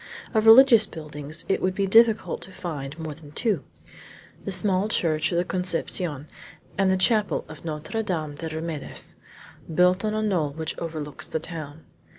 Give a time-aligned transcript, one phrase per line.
[0.33, 3.63] Of religious buildings it would be difficult to find more than two,
[4.45, 6.25] the small Church of the Conception
[6.75, 9.13] and the Chapel of Notre Dame des Remedes,
[9.71, 11.85] built on a knoll which overlooks the town.